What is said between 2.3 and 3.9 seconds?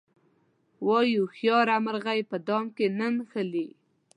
دام کې نه نښلي.